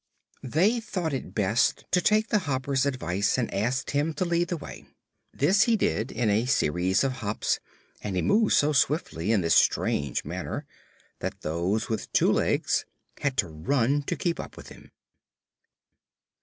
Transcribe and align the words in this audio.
They 0.41 0.79
thought 0.79 1.13
it 1.13 1.35
best 1.35 1.85
to 1.91 2.01
take 2.01 2.29
the 2.29 2.39
Hopper's 2.49 2.87
advice, 2.87 3.37
and 3.37 3.53
asked 3.53 3.91
him 3.91 4.15
to 4.15 4.25
lead 4.25 4.47
the 4.47 4.57
way. 4.57 4.85
This 5.31 5.65
he 5.65 5.77
did 5.77 6.11
in 6.11 6.27
a 6.27 6.47
series 6.47 7.03
of 7.03 7.11
hops, 7.17 7.59
and 8.03 8.15
he 8.15 8.23
moved 8.23 8.53
so 8.55 8.73
swiftly 8.73 9.31
in 9.31 9.41
this 9.41 9.53
strange 9.53 10.25
manner 10.25 10.65
that 11.19 11.41
those 11.41 11.87
with 11.87 12.11
two 12.13 12.31
legs 12.31 12.83
had 13.19 13.37
to 13.37 13.47
run 13.47 14.01
to 14.07 14.15
keep 14.15 14.39
up 14.39 14.57
with 14.57 14.69
him. 14.69 14.89